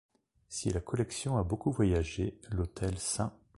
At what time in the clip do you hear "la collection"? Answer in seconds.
0.71-1.37